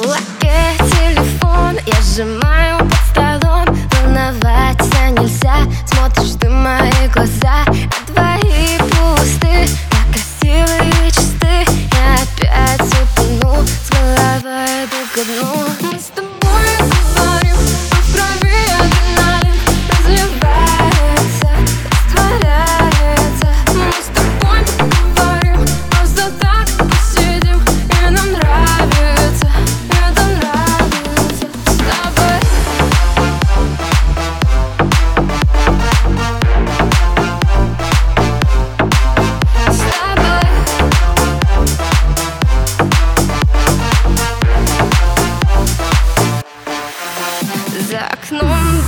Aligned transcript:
кулаке 0.00 0.76
телефон. 0.78 1.78
Я 1.86 2.00
сжимаю 2.02 2.79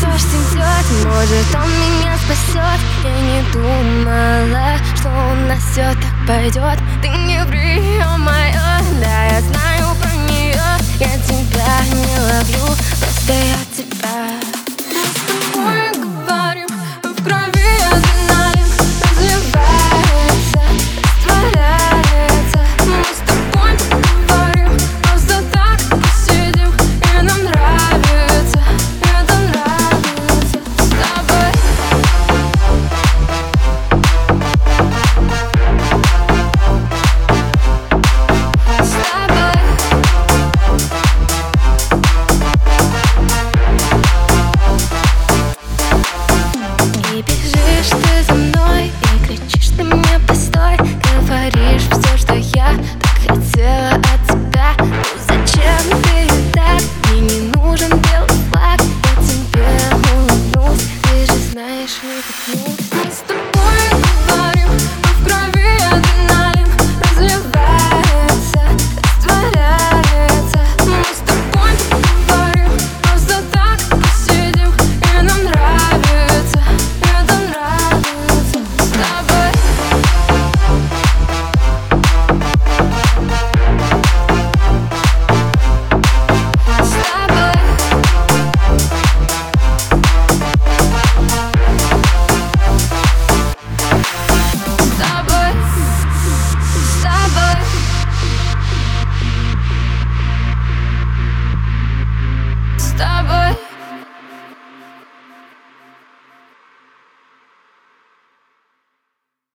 дождь 0.00 0.26
идет, 0.26 0.86
может 1.04 1.54
он 1.54 1.70
меня 1.70 2.16
спасет 2.18 2.80
Я 3.04 3.20
не 3.20 3.42
думала, 3.52 4.76
что 4.94 5.08
у 5.08 5.34
нас 5.46 5.62
все 5.72 5.92
так 5.94 6.26
пойдет 6.26 6.78
Ты 7.02 7.08
не 7.08 7.44